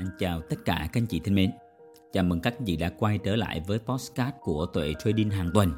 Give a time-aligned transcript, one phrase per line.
[0.00, 1.50] Anh chào tất cả các anh chị thân mến.
[2.12, 5.50] Chào mừng các anh chị đã quay trở lại với postcard của Tuệ Trading hàng
[5.54, 5.72] tuần.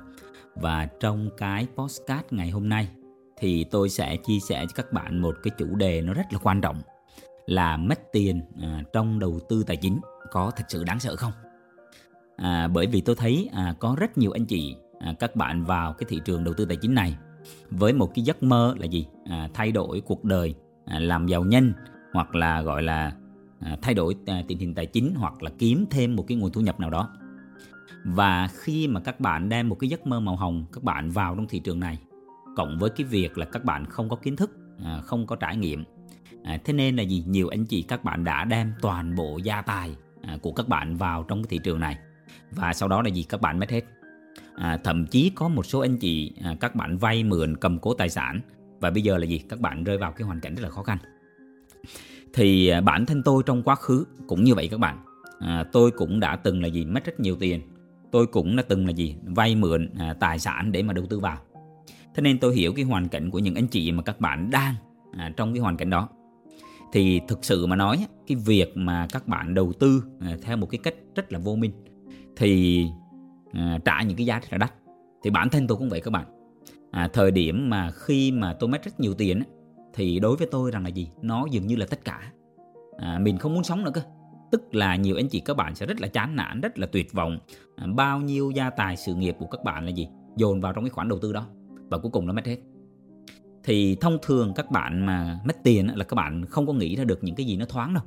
[0.54, 2.88] Và trong cái postcard ngày hôm nay
[3.37, 6.38] thì tôi sẽ chia sẻ cho các bạn một cái chủ đề nó rất là
[6.43, 6.82] quan trọng
[7.46, 10.01] là mất tiền à, trong đầu tư tài chính
[10.31, 11.33] có thật sự đáng sợ không?
[12.37, 15.93] À, bởi vì tôi thấy à, có rất nhiều anh chị à, các bạn vào
[15.93, 17.16] cái thị trường đầu tư tài chính này
[17.70, 19.07] với một cái giấc mơ là gì?
[19.25, 21.73] À, thay đổi cuộc đời, à, làm giàu nhanh
[22.12, 23.12] hoặc là gọi là
[23.65, 26.52] À, thay đổi à, tình hình tài chính hoặc là kiếm thêm một cái nguồn
[26.52, 27.16] thu nhập nào đó.
[28.05, 31.35] Và khi mà các bạn đem một cái giấc mơ màu hồng các bạn vào
[31.35, 31.98] trong thị trường này
[32.57, 34.51] cộng với cái việc là các bạn không có kiến thức,
[34.85, 35.85] à, không có trải nghiệm.
[36.65, 37.25] Thế nên là gì?
[37.27, 39.97] Nhiều anh chị các bạn đã đem toàn bộ gia tài
[40.43, 41.99] của các bạn vào trong cái thị trường này
[42.51, 43.23] và sau đó là gì?
[43.23, 43.85] Các bạn mất hết.
[44.57, 47.95] À, thậm chí có một số anh chị à, các bạn vay mượn cầm cố
[47.95, 48.41] tài sản
[48.80, 49.38] và bây giờ là gì?
[49.38, 50.99] Các bạn rơi vào cái hoàn cảnh rất là khó khăn
[52.35, 55.05] thì à, bản thân tôi trong quá khứ cũng như vậy các bạn.
[55.39, 56.85] À, tôi cũng đã từng là gì?
[56.85, 57.61] Mất rất nhiều tiền.
[58.11, 59.16] Tôi cũng đã từng là gì?
[59.24, 61.39] Vay mượn à, tài sản để mà đầu tư vào.
[62.15, 64.74] Thế nên tôi hiểu cái hoàn cảnh của những anh chị mà các bạn đang
[65.12, 66.08] à, trong cái hoàn cảnh đó.
[66.92, 70.67] Thì thực sự mà nói cái việc mà các bạn đầu tư à, theo một
[70.67, 71.72] cái cách rất là vô minh
[72.36, 72.84] thì
[73.52, 74.74] à, trả những cái giá rất là đắt.
[75.24, 76.27] Thì bản thân tôi cũng vậy các bạn.
[76.91, 79.42] À, thời điểm mà khi mà tôi mất rất nhiều tiền
[79.94, 81.08] thì đối với tôi rằng là gì?
[81.22, 82.32] Nó dường như là tất cả.
[82.98, 84.02] À, mình không muốn sống nữa cơ.
[84.50, 87.12] Tức là nhiều anh chị các bạn sẽ rất là chán nản rất là tuyệt
[87.12, 87.38] vọng.
[87.76, 90.08] À, bao nhiêu gia tài sự nghiệp của các bạn là gì?
[90.36, 91.46] Dồn vào trong cái khoản đầu tư đó.
[91.90, 92.58] Và cuối cùng nó mất hết.
[93.64, 97.04] Thì thông thường các bạn mà mất tiền là các bạn không có nghĩ ra
[97.04, 98.04] được những cái gì nó thoáng đâu.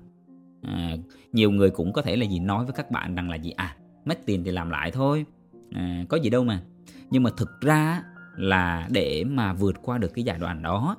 [0.61, 0.97] À,
[1.31, 2.39] nhiều người cũng có thể là gì?
[2.39, 3.51] Nói với các bạn rằng là gì?
[3.51, 5.25] À mất tiền thì làm lại thôi.
[5.71, 6.61] À, có gì đâu mà.
[7.09, 8.03] Nhưng mà thực ra
[8.37, 10.97] là để mà vượt qua được cái giai đoạn đó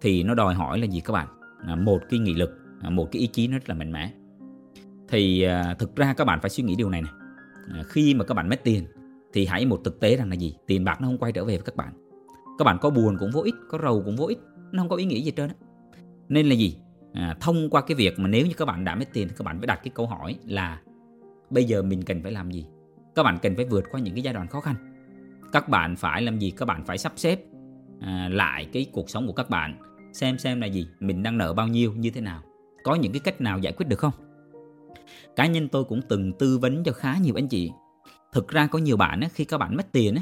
[0.00, 1.28] thì nó đòi hỏi là gì các bạn?
[1.66, 4.12] À, một cái nghị lực à, một cái ý chí nó rất là mạnh mẽ.
[5.08, 7.12] Thì à, thực ra các bạn phải suy nghĩ điều này này
[7.84, 8.84] khi mà các bạn mất tiền
[9.32, 10.56] thì hãy một thực tế rằng là gì?
[10.66, 11.92] Tiền bạc nó không quay trở về với các bạn.
[12.58, 14.38] Các bạn có buồn cũng vô ích có rầu cũng vô ích
[14.72, 15.54] nó không có ý nghĩa gì trơn á.
[16.28, 16.76] Nên là gì?
[17.12, 19.44] À, thông qua cái việc mà nếu như các bạn đã mất tiền thì các
[19.44, 20.80] bạn phải đặt cái câu hỏi là
[21.50, 22.66] bây giờ mình cần phải làm gì?
[23.14, 24.74] Các bạn cần phải vượt qua những cái giai đoạn khó khăn.
[25.52, 26.50] Các bạn phải làm gì?
[26.50, 27.40] Các bạn phải sắp xếp
[28.00, 29.76] à, lại cái cuộc sống của các bạn
[30.12, 32.42] xem xem là gì, mình đang nợ bao nhiêu, như thế nào.
[32.84, 34.12] Có những cái cách nào giải quyết được không?
[35.36, 37.70] Cá nhân tôi cũng từng tư vấn cho khá nhiều anh chị.
[38.32, 40.16] Thực ra có nhiều bạn khi các bạn mất tiền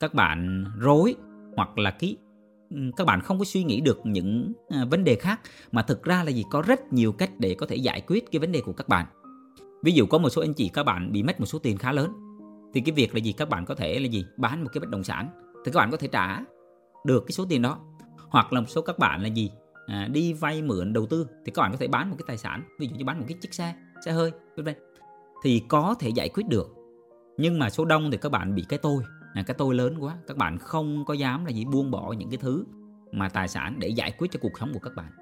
[0.00, 1.14] các bạn rối,
[1.56, 2.16] hoặc là cái
[2.96, 5.40] các bạn không có suy nghĩ được những à, vấn đề khác,
[5.72, 8.40] mà thực ra là gì, có rất nhiều cách để có thể giải quyết cái
[8.40, 9.06] vấn đề của các bạn.
[9.82, 11.92] Ví dụ có một số anh chị, các bạn bị mất một số tiền khá
[11.92, 12.12] lớn,
[12.74, 14.88] thì cái việc là gì, các bạn có thể là gì, bán một cái bất
[14.88, 15.28] động sản,
[15.64, 16.40] thì các bạn có thể trả
[17.06, 17.78] được cái số tiền đó
[18.28, 19.50] hoặc là một số các bạn là gì?
[19.86, 21.26] À, đi vay mượn đầu tư.
[21.44, 22.62] Thì các bạn có thể bán một cái tài sản.
[22.78, 23.74] Ví dụ như bán một cái chiếc xe
[24.04, 24.74] xe hơi vân vân.
[25.42, 26.74] Thì có thể giải quyết được.
[27.36, 29.02] Nhưng mà số đông thì các bạn bị cái tôi.
[29.34, 30.16] À, cái tôi lớn quá.
[30.26, 32.64] Các bạn không có dám là gì buông bỏ những cái thứ
[33.12, 35.12] mà tài sản để giải quyết cho cuộc sống của các bạn.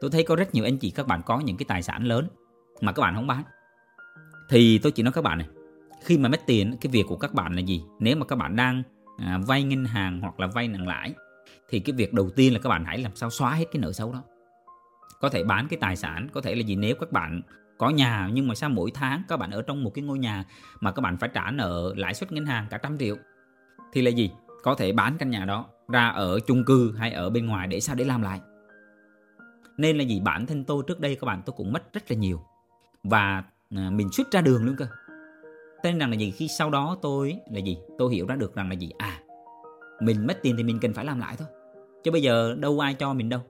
[0.00, 2.28] Tôi thấy có rất nhiều anh chị các bạn có những cái tài sản lớn
[2.80, 3.42] mà các bạn không bán.
[4.48, 5.48] Thì tôi chỉ nói các bạn này
[6.04, 7.82] khi mà mất tiền cái việc của các bạn là gì?
[8.00, 8.82] Nếu mà các bạn đang
[9.18, 11.14] à, vay ngân hàng hoặc là vay nặng lãi
[11.68, 13.92] thì cái việc đầu tiên là các bạn hãy làm sao xóa hết cái nợ
[13.92, 14.22] xấu đó.
[15.20, 17.42] Có thể bán cái tài sản, có thể là gì, nếu các bạn
[17.78, 20.44] có nhà, nhưng mà sao mỗi tháng các bạn ở trong một cái ngôi nhà
[20.80, 23.16] mà các bạn phải trả nợ lãi suất ngân hàng cả trăm triệu,
[23.92, 24.30] thì là gì?
[24.62, 27.80] Có thể bán căn nhà đó ra ở chung cư hay ở bên ngoài để
[27.80, 28.40] sao để làm lại.
[29.76, 30.20] Nên là gì?
[30.20, 32.40] Bản thân tôi trước đây các bạn, tôi cũng mất rất là nhiều.
[33.02, 33.44] Và
[33.76, 34.86] à, mình suýt ra đường luôn cơ.
[35.82, 36.30] Tên rằng là gì?
[36.30, 37.78] Khi sau đó tôi là gì?
[37.98, 38.90] Tôi hiểu ra được rằng là gì?
[38.98, 39.20] À
[40.00, 41.48] mình mất tiền thì mình cần phải làm lại thôi.
[42.04, 43.40] Chứ bây giờ đâu ai cho mình đâu.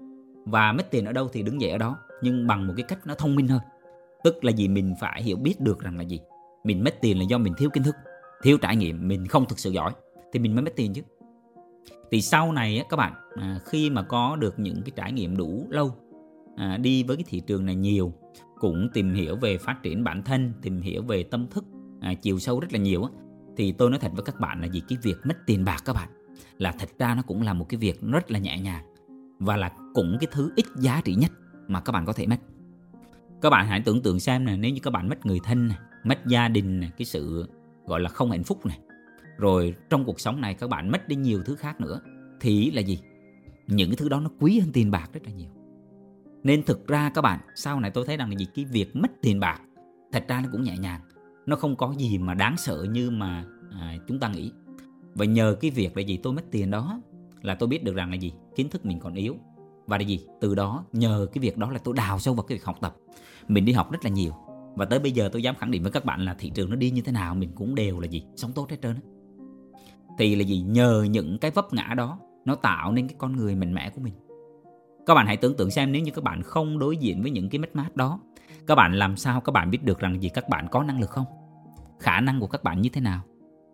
[0.45, 3.07] Và mất tiền ở đâu thì đứng dậy ở đó nhưng bằng một cái cách
[3.07, 3.61] nó thông minh hơn.
[4.25, 4.69] Tức là gì?
[4.69, 6.21] Mình phải hiểu biết được rằng là gì?
[6.65, 7.95] Mình mất tiền là do mình thiếu kiến thức
[8.43, 9.93] thiếu trải nghiệm mình không thực sự giỏi
[10.33, 11.03] thì mình mới mất tiền chứ.
[12.11, 15.37] Thì sau này á, các bạn à, khi mà có được những cái trải nghiệm
[15.37, 15.95] đủ lâu
[16.57, 18.13] à, đi với cái thị trường này nhiều
[18.61, 21.65] cũng tìm hiểu về phát triển bản thân tìm hiểu về tâm thức
[22.01, 23.11] à, chiều sâu rất là nhiều á
[23.57, 24.83] thì tôi nói thật với các bạn là gì?
[24.89, 26.09] Cái việc mất tiền bạc các bạn
[26.59, 28.85] là thật ra nó cũng là một cái việc rất là nhẹ nhàng
[29.39, 31.33] và là cũng cái thứ ít giá trị nhất
[31.69, 32.37] mà các bạn có thể mất.
[33.43, 35.79] Các bạn hãy tưởng tượng xem nè nếu như các bạn mất người thân này,
[36.05, 37.47] mất gia đình này, cái sự
[37.87, 38.79] gọi là không hạnh phúc này
[39.39, 42.01] rồi trong cuộc sống này các bạn mất đi nhiều thứ khác nữa
[42.41, 43.01] thì là gì?
[43.67, 45.51] Những cái thứ đó nó quý hơn tiền bạc rất là nhiều.
[46.43, 48.47] Nên thực ra các bạn sau này tôi thấy rằng là gì?
[48.55, 49.61] Cái việc mất tiền bạc
[50.13, 51.01] thật ra nó cũng nhẹ nhàng
[51.47, 54.53] nó không có gì mà đáng sợ như mà à, chúng ta nghĩ
[55.17, 57.01] và nhờ cái việc là gì tôi mất tiền đó
[57.43, 58.33] là tôi biết được rằng là gì?
[58.55, 59.37] Kiến thức mình còn yếu.
[59.87, 60.21] Và là gì?
[60.41, 62.97] Từ đó, nhờ cái việc đó là tôi đào sâu vào cái việc học tập.
[63.49, 64.33] Mình đi học rất là nhiều.
[64.75, 66.77] Và tới bây giờ tôi dám khẳng định với các bạn là thị trường nó
[66.77, 68.25] đi như thế nào, mình cũng đều là gì?
[68.37, 69.01] Sống tốt hết trơn á.
[70.19, 70.61] Thì là gì?
[70.61, 74.01] Nhờ những cái vấp ngã đó, nó tạo nên cái con người mạnh mẽ của
[74.01, 74.15] mình.
[75.07, 77.49] Các bạn hãy tưởng tượng xem nếu như các bạn không đối diện với những
[77.49, 78.21] cái mất mát đó,
[78.67, 80.29] các bạn làm sao các bạn biết được rằng gì?
[80.29, 81.25] Các bạn có năng lực không?
[81.99, 83.21] Khả năng của các bạn như thế nào?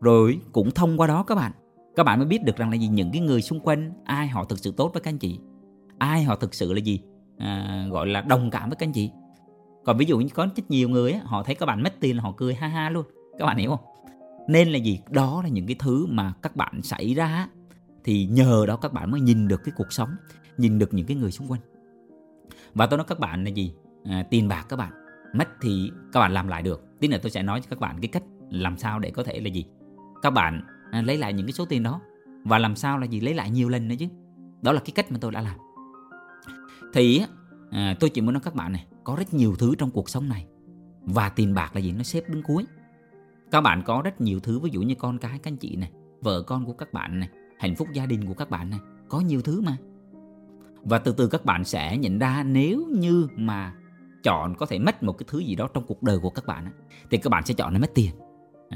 [0.02, 1.52] Rồi cũng thông qua đó các bạn.
[1.96, 2.88] Các bạn mới biết được rằng là gì?
[2.88, 5.38] Những cái người xung quanh ai họ thực sự tốt với các anh chị?
[5.98, 7.00] Ai họ thực sự là gì?
[7.38, 9.10] À, gọi là đồng cảm với các anh chị.
[9.84, 12.16] Còn ví dụ như có rất nhiều người á, họ thấy các bạn mất tiền
[12.16, 13.04] là họ cười ha ha luôn.
[13.38, 13.80] Các bạn hiểu không?
[14.48, 15.00] Nên là gì?
[15.10, 17.48] Đó là những cái thứ mà các bạn xảy ra
[18.04, 20.10] thì nhờ đó các bạn mới nhìn được cái cuộc sống
[20.58, 21.60] nhìn được những cái người xung quanh.
[22.74, 23.74] Và tôi nói các bạn là gì?
[24.04, 24.92] À, tiền bạc các bạn.
[25.34, 26.84] Mất thì các bạn làm lại được.
[27.00, 29.40] Tí nữa tôi sẽ nói cho các bạn cái cách làm sao để có thể
[29.40, 29.66] là gì?
[30.22, 32.00] Các bạn à, lấy lại những cái số tiền đó.
[32.44, 33.20] Và làm sao là gì?
[33.20, 34.06] Lấy lại nhiều lần nữa chứ.
[34.62, 35.56] Đó là cái cách mà tôi đã làm.
[36.92, 37.22] Thì
[37.70, 40.28] à, tôi chỉ muốn nói các bạn này có rất nhiều thứ trong cuộc sống
[40.28, 40.46] này.
[41.02, 41.92] Và tiền bạc là gì?
[41.92, 42.66] Nó xếp đứng cuối.
[43.50, 45.90] Các bạn có rất nhiều thứ ví dụ như con cái các anh chị này
[46.20, 47.28] vợ con của các bạn này
[47.58, 49.76] hạnh phúc gia đình của các bạn này có nhiều thứ mà.
[50.82, 53.74] Và từ từ các bạn sẽ nhận ra nếu như mà
[54.22, 56.72] chọn có thể mất một cái thứ gì đó trong cuộc đời của các bạn
[57.10, 58.10] thì các bạn sẽ chọn là mất tiền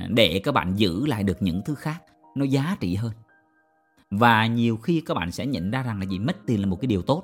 [0.08, 2.02] để các bạn giữ lại được những thứ khác
[2.34, 3.12] nó giá trị hơn.
[4.10, 6.18] Và nhiều khi các bạn sẽ nhận ra rằng là gì?
[6.18, 7.22] Mất tiền là một cái điều tốt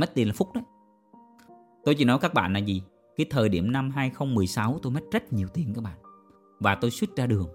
[0.00, 0.64] mất tiền là phúc đấy.
[1.84, 2.82] Tôi chỉ nói các bạn là gì?
[3.16, 5.98] Cái thời điểm năm 2016 tôi mất rất nhiều tiền các bạn.
[6.60, 7.48] Và tôi suýt ra đường.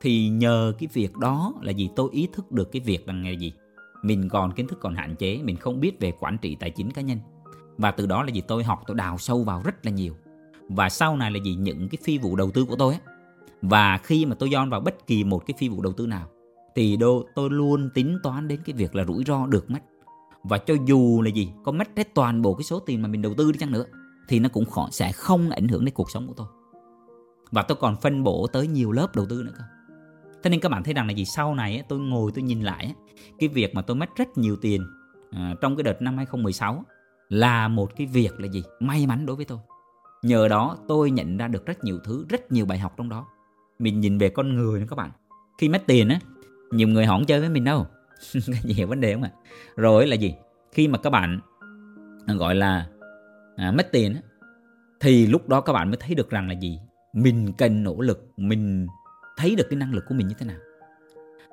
[0.00, 1.90] Thì nhờ cái việc đó là gì?
[1.96, 3.52] Tôi ý thức được cái việc rằng là gì?
[4.02, 6.90] Mình còn kiến thức còn hạn chế mình không biết về quản trị tài chính
[6.90, 7.18] cá nhân.
[7.78, 8.42] Và từ đó là gì?
[8.48, 10.14] Tôi học tôi đào sâu vào rất là nhiều.
[10.68, 11.54] Và sau này là gì?
[11.54, 13.02] Những cái phi vụ đầu tư của tôi ấy,
[13.62, 16.28] và khi mà tôi dọn vào bất kỳ một cái phi vụ đầu tư nào
[16.74, 19.78] thì đô tôi luôn tính toán đến cái việc là rủi ro được mất.
[20.42, 23.22] Và cho dù là gì có mất hết toàn bộ cái số tiền mà mình
[23.22, 23.84] đầu tư đi chăng nữa
[24.28, 26.46] thì nó cũng khó, sẽ không ảnh hưởng đến cuộc sống của tôi.
[27.50, 29.64] Và tôi còn phân bổ tới nhiều lớp đầu tư nữa cơ.
[30.42, 31.24] Thế nên các bạn thấy rằng là gì?
[31.24, 32.94] Sau này tôi ngồi tôi nhìn lại
[33.38, 34.86] cái việc mà tôi mất rất nhiều tiền
[35.30, 36.84] à, trong cái đợt năm 2016
[37.28, 38.62] là một cái việc là gì?
[38.80, 39.58] May mắn đối với tôi.
[40.22, 43.26] Nhờ đó tôi nhận ra được rất nhiều thứ rất nhiều bài học trong đó
[43.80, 45.10] mình nhìn về con người nữa các bạn.
[45.58, 46.20] Khi mất tiền á
[46.70, 47.86] nhiều người họ không chơi với mình đâu.
[48.62, 49.30] Hiểu vấn đề không ạ?
[49.76, 50.34] Rồi là gì?
[50.72, 51.40] Khi mà các bạn
[52.26, 52.86] à, gọi là
[53.56, 54.20] à, mất tiền á,
[55.00, 56.78] thì lúc đó các bạn mới thấy được rằng là gì?
[57.12, 58.86] Mình cần nỗ lực mình
[59.36, 60.58] thấy được cái năng lực của mình như thế nào.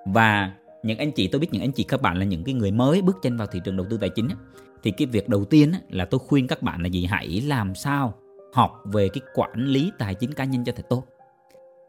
[0.05, 0.51] Và
[0.83, 3.01] những anh chị tôi biết những anh chị các bạn là những cái người mới
[3.01, 4.35] bước chân vào thị trường đầu tư tài chính á,
[4.83, 7.05] thì cái việc đầu tiên á, là tôi khuyên các bạn là gì?
[7.05, 8.13] Hãy làm sao
[8.53, 11.05] học về cái quản lý tài chính cá nhân cho thật tốt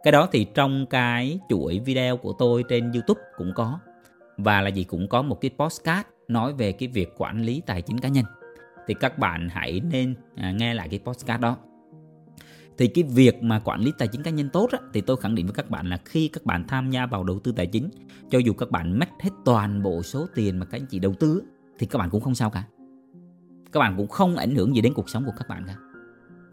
[0.03, 3.79] cái đó thì trong cái chuỗi video của tôi trên youtube cũng có.
[4.37, 7.83] Và là gì cũng có một cái postcard nói về cái việc quản lý tài
[7.83, 8.25] chính cá nhân.
[8.87, 11.57] Thì các bạn hãy nên à, nghe lại cái postcard đó.
[12.79, 15.35] Thì cái việc mà quản lý tài chính cá nhân tốt á, thì tôi khẳng
[15.35, 17.91] định với các bạn là khi các bạn tham gia vào đầu tư tài chính
[18.31, 21.15] cho dù các bạn mất hết toàn bộ số tiền mà các anh chị đầu
[21.21, 21.43] tư
[21.79, 22.65] thì các bạn cũng không sao cả.
[23.73, 25.77] Các bạn cũng không ảnh hưởng gì đến cuộc sống của các bạn cả.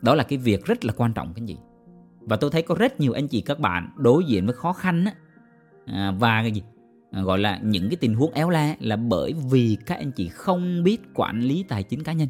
[0.02, 1.58] Đó là cái việc rất là quan trọng cái gì
[2.26, 5.06] và tôi thấy có rất nhiều anh chị các bạn đối diện với khó khăn
[5.06, 5.14] á,
[5.86, 6.64] à, và cái gì?
[7.12, 10.30] À, gọi là những cái tình huống éo le là bởi vì các anh chị
[10.30, 12.28] không biết quản lý tài chính cá nhân.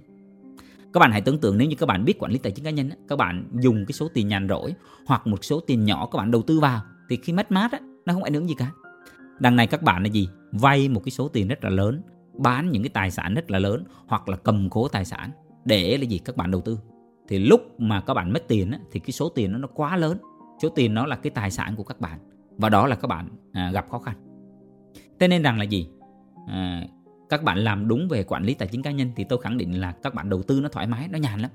[0.94, 2.72] Các bạn hãy tưởng tượng nếu như các bạn biết quản lý tài chính cá
[2.72, 4.74] nhân các bạn dùng cái số tiền nhàn rỗi
[5.06, 7.80] hoặc một số tiền nhỏ các bạn đầu tư vào thì khi mất mát á
[8.06, 8.72] nó không ảnh hưởng gì cả.
[9.40, 10.30] Đằng này các bạn là gì?
[10.52, 12.02] Vay một cái số tiền rất là lớn
[12.34, 15.32] bán những cái tài sản rất là lớn hoặc là cầm cố tài sản
[15.66, 16.18] để là gì?
[16.18, 16.80] Các bạn đầu tư
[17.27, 20.17] thì lúc mà các bạn mất tiền thì cái số tiền nó nó quá lớn.
[20.62, 22.20] Số tiền nó là cái tài sản của các bạn.
[22.58, 24.15] Và đó là các bạn à, gặp khó khăn.
[25.20, 25.89] Thế nên rằng là gì?
[26.48, 26.88] À,
[27.29, 29.82] các bạn làm đúng về quản lý tài chính cá nhân thì tôi khẳng định
[29.82, 31.51] là các bạn đầu tư nó thoải mái nó nhàn lắm.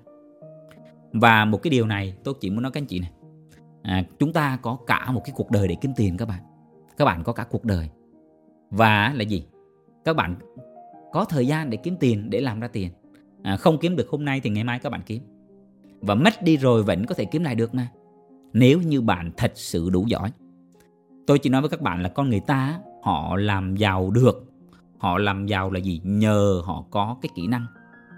[1.12, 3.10] Và một cái điều này tôi chỉ muốn nói các anh chị này.
[3.82, 6.42] À, chúng ta có cả một cái cuộc đời để kiếm tiền các bạn.
[6.96, 7.88] Các bạn có cả cuộc đời.
[8.70, 9.46] Và là gì?
[10.04, 10.36] Các bạn
[11.12, 12.90] có thời gian để kiếm tiền để làm ra tiền.
[13.42, 15.22] À, không kiếm được hôm nay thì ngày mai các bạn kiếm
[16.00, 17.88] và mất đi rồi vẫn có thể kiếm lại được mà.
[18.52, 20.32] Nếu như bạn thật sự đủ giỏi.
[21.26, 24.52] Tôi chỉ nói với các bạn là con người ta họ làm giàu được.
[24.98, 26.00] Họ làm giàu là gì?
[26.04, 27.66] Nhờ họ có cái kỹ năng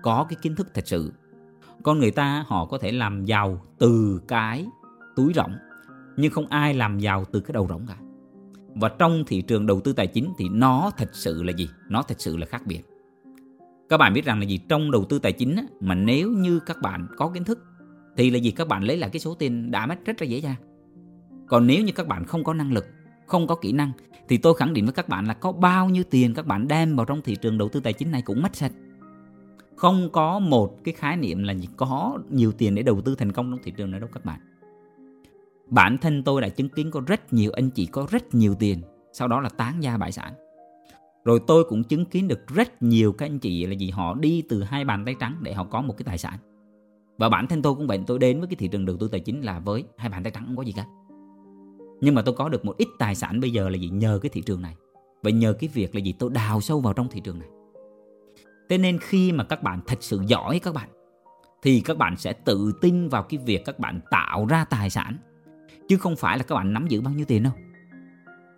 [0.02, 1.12] có cái kiến thức thật sự.
[1.82, 4.66] Con người ta họ có thể làm giàu từ cái
[5.16, 5.52] túi rỗng
[6.16, 7.96] nhưng không ai làm giàu từ cái đầu rỗng cả.
[8.74, 11.68] Và trong thị trường đầu tư tài chính thì nó thật sự là gì?
[11.88, 12.82] Nó thật sự là khác biệt.
[13.88, 14.58] Các bạn biết rằng là gì?
[14.68, 17.58] Trong đầu tư tài chính á, mà nếu như các bạn có kiến thức
[18.16, 20.38] thì là vì các bạn lấy lại cái số tiền đã mất rất là dễ
[20.38, 20.56] dàng.
[21.46, 22.86] Còn nếu như các bạn không có năng lực,
[23.26, 23.92] không có kỹ năng,
[24.28, 26.96] thì tôi khẳng định với các bạn là có bao nhiêu tiền các bạn đem
[26.96, 28.72] vào trong thị trường đầu tư tài chính này cũng mất sạch.
[29.76, 33.32] Không có một cái khái niệm là gì có nhiều tiền để đầu tư thành
[33.32, 34.40] công trong thị trường này đâu các bạn.
[35.66, 38.82] Bản thân tôi đã chứng kiến có rất nhiều, anh chị có rất nhiều tiền,
[39.12, 40.34] sau đó là tán gia bại sản.
[41.24, 44.42] Rồi tôi cũng chứng kiến được rất nhiều các anh chị là gì, họ đi
[44.48, 46.38] từ hai bàn tay trắng để họ có một cái tài sản
[47.18, 49.20] và bản thân tôi cũng vậy, tôi đến với cái thị trường đầu tư tài
[49.20, 50.84] chính là với hai bàn tay trắng không có gì cả
[52.02, 53.88] nhưng mà tôi có được một ít tài sản bây giờ là gì?
[53.88, 54.76] Nhờ cái thị trường này.
[55.22, 56.14] Và nhờ cái việc là gì?
[56.18, 57.48] Tôi đào sâu vào trong thị trường này.
[58.68, 60.88] Thế nên khi mà các bạn thật sự giỏi, các bạn,
[61.62, 65.16] thì các bạn sẽ tự tin vào cái việc các bạn tạo ra tài sản.
[65.88, 67.52] Chứ không phải là các bạn nắm giữ bao nhiêu tiền đâu.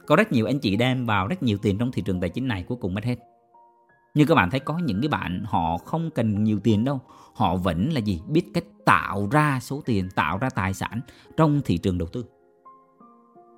[0.07, 2.49] Có rất nhiều anh chị đem vào rất nhiều tiền trong thị trường tài chính
[2.49, 3.17] này, cuối cùng mất hết
[4.15, 7.01] như các bạn thấy có những cái bạn họ không cần nhiều tiền đâu.
[7.35, 8.23] Họ vẫn là gì?
[8.29, 11.01] Biết cách tạo ra số tiền, tạo ra tài sản
[11.37, 12.25] trong thị trường đầu tư.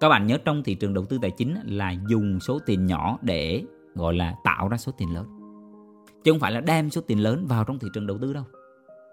[0.01, 3.19] Các bạn nhớ trong thị trường đầu tư tài chính là dùng số tiền nhỏ
[3.23, 5.27] để, gọi là, tạo ra số tiền lớn.
[6.25, 8.45] Chứ không phải là đem số tiền lớn vào trong thị trường đầu tư đâu.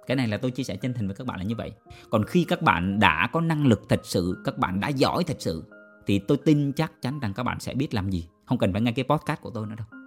[0.07, 1.71] Cái này là tôi chia sẻ chân thành với các bạn là như vậy.
[2.09, 5.37] Còn khi các bạn đã có năng lực thật sự, các bạn đã giỏi thật
[5.39, 5.63] sự,
[6.07, 8.27] thì tôi tin chắc chắn rằng các bạn sẽ biết làm gì.
[8.45, 10.02] Không cần phải nghe cái podcast của tôi nữa đâu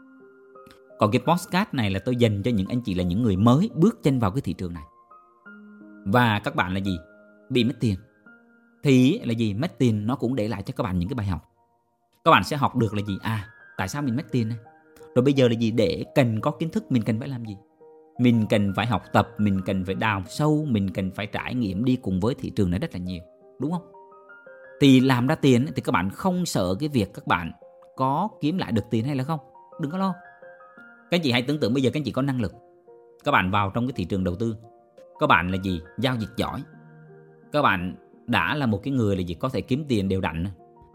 [0.99, 3.71] còn cái podcast này là tôi dành cho những anh chị là những người mới
[3.75, 4.85] bước chân vào cái thị trường này.
[6.05, 6.99] Và các bạn là gì?
[7.51, 7.97] Bị mất tiền.
[8.83, 9.55] Thì là gì?
[9.55, 11.53] Mất tiền nó cũng để lại cho các bạn những cái bài học.
[12.25, 13.19] Các bạn sẽ học được là gì?
[13.23, 14.59] À tại sao mình mất tiền này
[15.15, 15.71] rồi bây giờ là gì?
[15.71, 17.57] Để cần có kiến thức, mình cần phải làm gì?
[18.19, 21.85] Mình cần phải học tập, mình cần phải đào sâu, mình cần phải trải nghiệm
[21.85, 23.23] đi cùng với thị trường này rất là nhiều.
[23.61, 23.93] Đúng không?
[24.81, 27.53] Thì làm ra tiền thì các bạn không sợ cái việc các bạn
[27.97, 29.41] có kiếm lại được tiền hay là không?
[29.81, 30.15] Đừng có lo
[31.11, 32.53] các anh chị hãy tưởng tượng bây giờ các anh chị có năng lực,
[33.25, 34.57] các bạn vào trong cái thị trường đầu tư,
[35.19, 35.81] các bạn là gì?
[35.99, 36.63] Giao dịch giỏi.
[37.53, 37.95] Các bạn
[38.27, 39.35] đã là một cái người là gì?
[39.35, 40.45] Có thể kiếm tiền đều đặn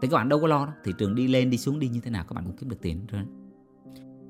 [0.02, 0.72] thì các bạn đâu có lo đó.
[0.84, 2.78] thị trường đi lên, đi xuống, đi như thế nào, các bạn cũng kiếm được
[2.82, 3.22] tiền rồi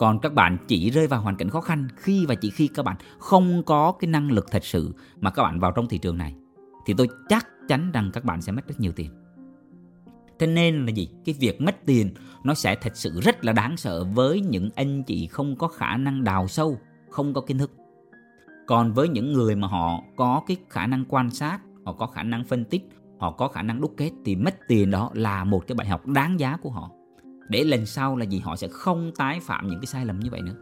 [0.02, 2.82] còn các bạn chỉ rơi vào hoàn cảnh khó khăn khi và chỉ khi các
[2.82, 6.18] bạn không có cái năng lực thật sự mà các bạn vào trong thị trường
[6.18, 6.34] này,
[6.86, 9.10] thì tôi chắc chắn rằng các bạn sẽ mất rất nhiều tiền.
[10.38, 11.08] Thế nên là gì?
[11.24, 15.02] Cái việc mất tiền nó sẽ thật sự rất là đáng sợ với những anh
[15.02, 16.78] chị không có khả năng đào sâu,
[17.11, 17.70] không có kiến thức.
[18.66, 22.22] Còn với những người mà họ có cái khả năng quan sát, họ có khả
[22.22, 25.66] năng phân tích, họ có khả năng đúc kết thì mất tiền đó là một
[25.66, 26.90] cái bài học đáng giá của họ.
[27.49, 28.38] Để lần sau là gì?
[28.38, 30.54] Họ sẽ không tái phạm những cái sai lầm như vậy nữa.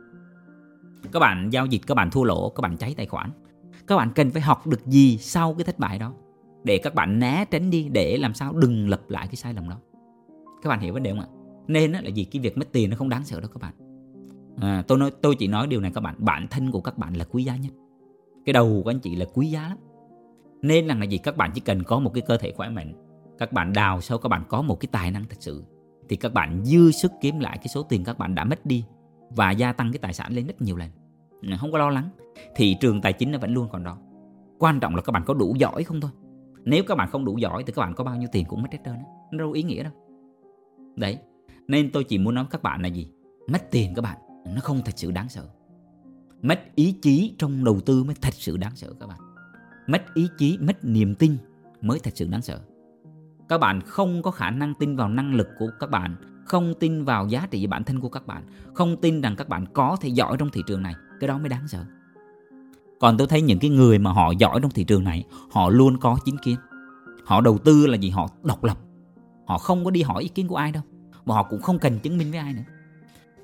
[1.12, 3.30] Các bạn giao dịch, các bạn thua lỗ, các bạn cháy tài khoản.
[3.86, 6.12] Các bạn cần phải học được gì sau cái thất bại đó?
[6.64, 9.68] Để các bạn né tránh đi, để làm sao đừng lặp lại cái sai lầm
[9.68, 9.76] đó.
[10.62, 11.39] Các bạn hiểu vấn đề không ạ?
[11.72, 13.74] Nên là gì cái việc mất tiền nó không đáng sợ đâu các bạn.
[14.60, 16.14] À, tôi nói tôi chỉ nói điều này các bạn.
[16.18, 17.72] Bản thân của các bạn là quý giá nhất.
[18.46, 19.78] Cái đầu của anh chị là quý giá lắm.
[20.62, 22.92] Nên là gì các bạn chỉ cần có một cái cơ thể khỏe mạnh
[23.38, 25.64] các bạn đào sâu các bạn có một cái tài năng thật sự
[26.08, 28.84] thì các bạn dư sức kiếm lại cái số tiền các bạn đã mất đi
[29.30, 30.90] và gia tăng cái tài sản lên rất nhiều lần.
[31.58, 32.08] Không có lo lắng.
[32.56, 33.98] Thị trường tài chính nó vẫn luôn còn đó.
[34.58, 36.10] Quan trọng là các bạn có đủ giỏi không thôi.
[36.64, 38.68] Nếu các bạn không đủ giỏi thì các bạn có bao nhiêu tiền cũng mất
[38.72, 38.94] hết trơn
[39.32, 39.92] nó đâu ý nghĩa đâu.
[40.96, 41.18] Đấy
[41.70, 43.08] nên tôi chỉ muốn nói với các bạn là gì?
[43.48, 44.18] Mất tiền các bạn,
[44.54, 45.44] nó không thật sự đáng sợ.
[46.42, 49.18] Mất ý chí trong đầu tư mới thật sự đáng sợ các bạn.
[49.86, 51.36] Mất ý chí, mất niềm tin
[51.80, 52.60] mới thật sự đáng sợ.
[53.48, 57.04] Các bạn không có khả năng tin vào năng lực của các bạn, không tin
[57.04, 58.42] vào giá trị bản thân của các bạn,
[58.74, 61.48] không tin rằng các bạn có thể giỏi trong thị trường này, cái đó mới
[61.48, 61.84] đáng sợ.
[63.00, 65.98] Còn tôi thấy những cái người mà họ giỏi trong thị trường này, họ luôn
[65.98, 66.56] có chính kiến.
[67.24, 68.78] Họ đầu tư là gì họ độc lập.
[69.46, 70.82] Họ không có đi hỏi ý kiến của ai đâu
[71.30, 72.62] và họ cũng không cần chứng minh với ai nữa.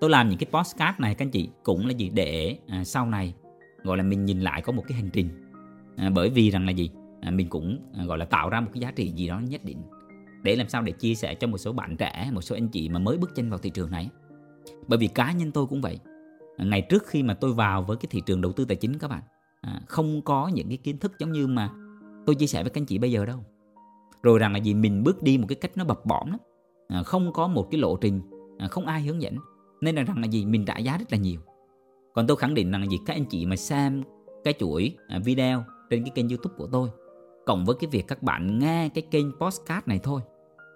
[0.00, 3.06] Tôi làm những cái postcard này các anh chị cũng là gì để à, sau
[3.06, 3.34] này
[3.82, 5.28] gọi là mình nhìn lại có một cái hành trình.
[5.96, 6.90] À, bởi vì rằng là gì?
[7.20, 9.64] À, mình cũng à, gọi là tạo ra một cái giá trị gì đó nhất
[9.64, 9.82] định
[10.42, 12.88] để làm sao để chia sẻ cho một số bạn trẻ một số anh chị
[12.88, 14.08] mà mới bước chân vào thị trường này.
[14.86, 15.98] Bởi vì cá nhân tôi cũng vậy.
[16.56, 18.98] À, ngày trước khi mà tôi vào với cái thị trường đầu tư tài chính
[18.98, 19.22] các bạn
[19.60, 21.70] à, không có những cái kiến thức giống như mà
[22.26, 23.44] tôi chia sẻ với các anh chị bây giờ đâu.
[24.22, 24.74] Rồi rằng là gì?
[24.74, 26.38] Mình bước đi một cái cách nó bập bõm lắm.
[26.88, 28.20] À, không có một cái lộ trình
[28.58, 29.36] à, không ai hướng dẫn.
[29.80, 30.46] Nên là rằng là gì?
[30.46, 31.40] Mình trả giá rất là nhiều.
[32.14, 32.98] Còn tôi khẳng định rằng là gì?
[33.06, 34.02] Các anh chị mà xem
[34.44, 36.88] cái chuỗi à, video trên cái kênh youtube của tôi,
[37.46, 40.20] cộng với cái việc các bạn nghe cái kênh postcard này thôi,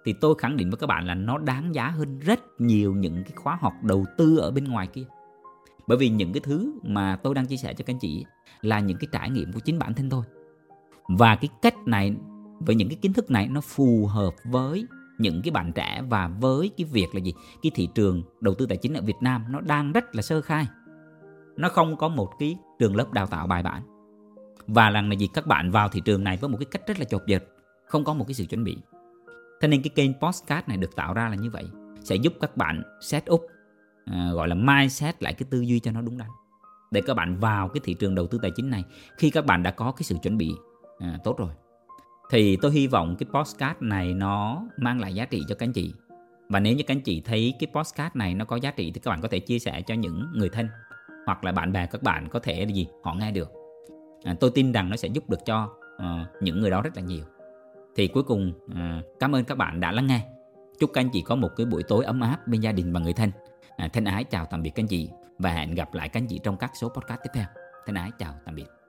[0.05, 3.23] thì tôi khẳng định với các bạn là nó đáng giá hơn rất nhiều những
[3.23, 5.05] cái khóa học đầu tư ở bên ngoài kia.
[5.87, 8.25] Bởi vì những cái thứ mà tôi đang chia sẻ cho các anh chị
[8.61, 10.23] là những cái trải nghiệm của chính bản thân tôi.
[11.07, 12.15] Và cái cách này,
[12.59, 14.85] với những cái kiến thức này nó phù hợp với
[15.21, 17.33] những cái bạn trẻ và với cái việc là gì?
[17.63, 20.41] Cái thị trường đầu tư tài chính ở Việt Nam nó đang rất là sơ
[20.41, 20.67] khai.
[21.57, 23.81] Nó không có một cái trường lớp đào tạo bài bản.
[24.67, 25.27] Và lần là gì?
[25.33, 27.43] Các bạn vào thị trường này với một cái cách rất là chột dệt
[27.85, 28.77] không có một cái sự chuẩn bị.
[29.61, 31.65] Thế nên cái kênh postcard này được tạo ra là như vậy
[32.03, 33.41] sẽ giúp các bạn set up
[34.05, 36.27] à, gọi là mindset lại cái tư duy cho nó đúng đắn.
[36.91, 38.83] Để các bạn vào cái thị trường đầu tư tài chính này
[39.17, 40.51] khi các bạn đã có cái sự chuẩn bị
[40.99, 41.49] à, tốt rồi
[42.31, 45.73] thì tôi hy vọng cái postcard này nó mang lại giá trị cho các anh
[45.73, 45.93] chị.
[46.49, 48.99] Và nếu như các anh chị thấy cái postcard này nó có giá trị thì
[48.99, 50.67] các bạn có thể chia sẻ cho những người thân
[51.25, 53.51] hoặc là bạn bè các bạn có thể là gì họ nghe được.
[54.23, 57.01] À, tôi tin rằng nó sẽ giúp được cho uh, những người đó rất là
[57.01, 57.23] nhiều.
[57.95, 60.25] Thì cuối cùng uh, cảm ơn các bạn đã lắng nghe.
[60.79, 62.99] Chúc các anh chị có một cái buổi tối ấm áp bên gia đình và
[62.99, 63.31] người thân.
[63.77, 65.09] À, thân ái chào tạm biệt các anh chị
[65.39, 67.45] và hẹn gặp lại các anh chị trong các số podcast tiếp theo.
[67.85, 68.80] Thân ái chào tạm biệt.